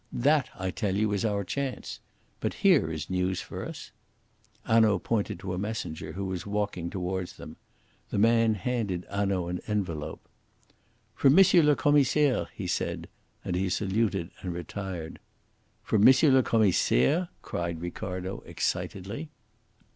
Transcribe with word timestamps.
That, 0.11 0.49
I 0.57 0.71
tell 0.71 0.95
you, 0.95 1.13
is 1.13 1.23
our 1.23 1.43
chance. 1.43 1.99
But 2.39 2.55
here 2.65 2.89
is 2.91 3.07
news 3.07 3.39
for 3.39 3.63
us." 3.63 3.91
Hanaud 4.65 4.97
pointed 5.03 5.37
to 5.41 5.53
a 5.53 5.59
messenger 5.59 6.13
who 6.13 6.25
was 6.25 6.43
walking 6.47 6.89
towards 6.89 7.37
them. 7.37 7.55
The 8.09 8.17
man 8.17 8.55
handed 8.55 9.05
Hanaud 9.11 9.49
an 9.49 9.61
envelope. 9.67 10.27
"From 11.13 11.37
M. 11.37 11.45
le 11.53 11.75
Commissaire," 11.75 12.47
he 12.55 12.65
said; 12.65 13.09
and 13.45 13.55
he 13.55 13.69
saluted 13.69 14.31
and 14.41 14.55
retired. 14.55 15.19
"From 15.83 16.07
M. 16.07 16.15
le 16.33 16.41
Commissaire?" 16.41 17.29
cried 17.43 17.79
Ricardo 17.79 18.39
excitedly. 18.47 19.29